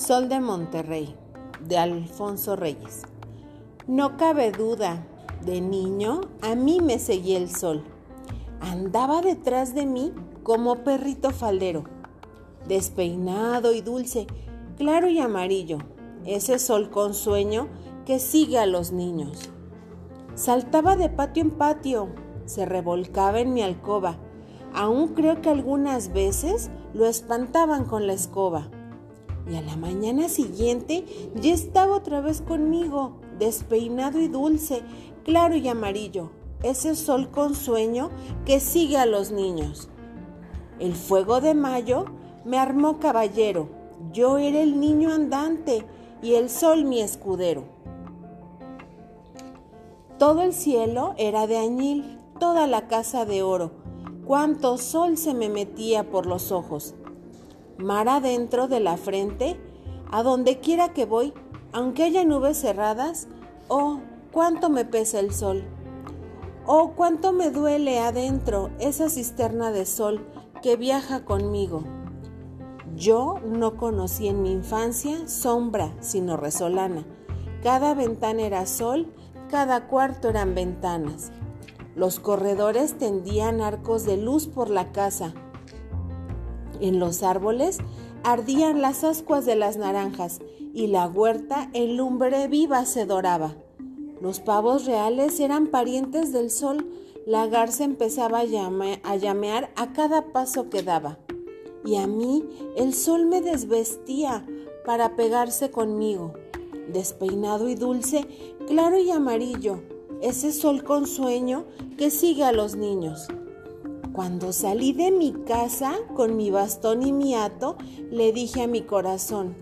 Sol 0.00 0.30
de 0.30 0.40
Monterrey, 0.40 1.14
de 1.60 1.76
Alfonso 1.76 2.56
Reyes. 2.56 3.02
No 3.86 4.16
cabe 4.16 4.50
duda, 4.50 5.06
de 5.44 5.60
niño 5.60 6.22
a 6.40 6.54
mí 6.54 6.80
me 6.80 6.98
seguía 6.98 7.36
el 7.36 7.54
sol. 7.54 7.84
Andaba 8.62 9.20
detrás 9.20 9.74
de 9.74 9.84
mí 9.84 10.14
como 10.42 10.84
perrito 10.84 11.32
faldero, 11.32 11.84
despeinado 12.66 13.74
y 13.74 13.82
dulce, 13.82 14.26
claro 14.78 15.06
y 15.10 15.20
amarillo, 15.20 15.76
ese 16.24 16.58
sol 16.58 16.88
con 16.88 17.12
sueño 17.12 17.68
que 18.06 18.20
sigue 18.20 18.58
a 18.58 18.64
los 18.64 18.92
niños. 18.92 19.50
Saltaba 20.34 20.96
de 20.96 21.10
patio 21.10 21.42
en 21.42 21.50
patio, 21.50 22.08
se 22.46 22.64
revolcaba 22.64 23.40
en 23.40 23.52
mi 23.52 23.60
alcoba. 23.60 24.16
Aún 24.72 25.08
creo 25.08 25.42
que 25.42 25.50
algunas 25.50 26.14
veces 26.14 26.70
lo 26.94 27.04
espantaban 27.04 27.84
con 27.84 28.06
la 28.06 28.14
escoba. 28.14 28.70
Y 29.50 29.56
a 29.56 29.62
la 29.62 29.76
mañana 29.76 30.28
siguiente 30.28 31.04
ya 31.34 31.52
estaba 31.52 31.96
otra 31.96 32.20
vez 32.20 32.40
conmigo, 32.40 33.14
despeinado 33.40 34.20
y 34.20 34.28
dulce, 34.28 34.82
claro 35.24 35.56
y 35.56 35.66
amarillo, 35.66 36.30
ese 36.62 36.94
sol 36.94 37.30
con 37.30 37.56
sueño 37.56 38.10
que 38.46 38.60
sigue 38.60 38.96
a 38.96 39.06
los 39.06 39.32
niños. 39.32 39.88
El 40.78 40.94
fuego 40.94 41.40
de 41.40 41.54
mayo 41.54 42.04
me 42.44 42.58
armó 42.58 43.00
caballero, 43.00 43.68
yo 44.12 44.38
era 44.38 44.60
el 44.60 44.78
niño 44.78 45.12
andante 45.12 45.84
y 46.22 46.34
el 46.34 46.48
sol 46.48 46.84
mi 46.84 47.00
escudero. 47.00 47.64
Todo 50.18 50.42
el 50.42 50.52
cielo 50.52 51.14
era 51.18 51.48
de 51.48 51.58
añil, 51.58 52.18
toda 52.38 52.68
la 52.68 52.86
casa 52.86 53.24
de 53.24 53.42
oro, 53.42 53.72
cuánto 54.26 54.78
sol 54.78 55.16
se 55.16 55.34
me 55.34 55.48
metía 55.48 56.08
por 56.08 56.26
los 56.26 56.52
ojos. 56.52 56.94
Mar 57.80 58.08
adentro 58.08 58.68
de 58.68 58.80
la 58.80 58.96
frente, 58.96 59.58
a 60.10 60.22
donde 60.22 60.60
quiera 60.60 60.92
que 60.92 61.06
voy, 61.06 61.32
aunque 61.72 62.04
haya 62.04 62.24
nubes 62.24 62.58
cerradas, 62.58 63.28
oh, 63.68 64.00
cuánto 64.32 64.70
me 64.70 64.84
pesa 64.84 65.20
el 65.20 65.32
sol. 65.32 65.64
Oh, 66.66 66.92
cuánto 66.94 67.32
me 67.32 67.50
duele 67.50 67.98
adentro 67.98 68.70
esa 68.78 69.08
cisterna 69.08 69.72
de 69.72 69.86
sol 69.86 70.26
que 70.62 70.76
viaja 70.76 71.24
conmigo. 71.24 71.84
Yo 72.96 73.36
no 73.44 73.76
conocí 73.76 74.28
en 74.28 74.42
mi 74.42 74.52
infancia 74.52 75.26
sombra, 75.26 75.94
sino 76.00 76.36
resolana. 76.36 77.04
Cada 77.62 77.94
ventana 77.94 78.42
era 78.42 78.66
sol 78.66 79.12
cada 79.50 79.88
cuarto 79.88 80.28
eran 80.28 80.54
ventanas. 80.54 81.32
Los 81.96 82.20
corredores 82.20 82.96
tendían 82.96 83.60
arcos 83.60 84.04
de 84.04 84.16
luz 84.16 84.46
por 84.46 84.70
la 84.70 84.92
casa. 84.92 85.34
En 86.80 86.98
los 86.98 87.22
árboles 87.22 87.78
ardían 88.22 88.80
las 88.80 89.04
ascuas 89.04 89.46
de 89.46 89.56
las 89.56 89.76
naranjas 89.76 90.40
y 90.72 90.86
la 90.86 91.06
huerta 91.06 91.70
en 91.72 91.96
lumbre 91.96 92.48
viva 92.48 92.84
se 92.84 93.06
doraba. 93.06 93.54
Los 94.20 94.40
pavos 94.40 94.84
reales 94.86 95.40
eran 95.40 95.68
parientes 95.68 96.32
del 96.32 96.50
sol. 96.50 96.86
La 97.26 97.46
garza 97.46 97.84
empezaba 97.84 98.40
a, 98.40 99.16
llamear 99.16 99.70
a 99.76 99.92
cada 99.92 100.32
paso 100.32 100.68
que 100.68 100.82
daba. 100.82 101.18
Y 101.84 101.96
a 101.96 102.06
mí 102.06 102.44
el 102.76 102.92
sol 102.92 103.26
me 103.26 103.40
desvestía 103.40 104.46
para 104.84 105.16
pegarse 105.16 105.70
conmigo 105.70 106.34
despeinado 106.92 107.68
y 107.68 107.74
dulce, 107.74 108.26
claro 108.66 108.98
y 108.98 109.10
amarillo, 109.10 109.80
ese 110.20 110.52
sol 110.52 110.84
con 110.84 111.06
sueño 111.06 111.64
que 111.96 112.10
sigue 112.10 112.44
a 112.44 112.52
los 112.52 112.76
niños. 112.76 113.28
Cuando 114.12 114.52
salí 114.52 114.92
de 114.92 115.10
mi 115.10 115.32
casa 115.32 115.94
con 116.14 116.36
mi 116.36 116.50
bastón 116.50 117.06
y 117.06 117.12
mi 117.12 117.34
hato, 117.34 117.76
le 118.10 118.32
dije 118.32 118.62
a 118.62 118.66
mi 118.66 118.82
corazón, 118.82 119.54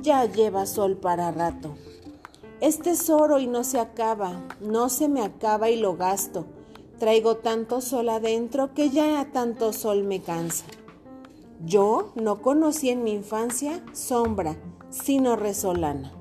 ya 0.00 0.24
lleva 0.26 0.66
sol 0.66 0.96
para 0.96 1.32
rato. 1.32 1.74
Es 2.60 3.10
oro 3.10 3.38
y 3.40 3.46
no 3.46 3.64
se 3.64 3.80
acaba, 3.80 4.46
no 4.60 4.88
se 4.88 5.08
me 5.08 5.22
acaba 5.22 5.70
y 5.70 5.80
lo 5.80 5.96
gasto. 5.96 6.46
Traigo 6.98 7.36
tanto 7.38 7.80
sol 7.80 8.08
adentro 8.08 8.72
que 8.72 8.90
ya 8.90 9.28
tanto 9.32 9.72
sol 9.72 10.04
me 10.04 10.22
cansa. 10.22 10.64
Yo 11.64 12.12
no 12.14 12.40
conocí 12.40 12.90
en 12.90 13.02
mi 13.02 13.12
infancia 13.12 13.82
sombra, 13.92 14.56
sino 14.88 15.36
resolana. 15.36 16.12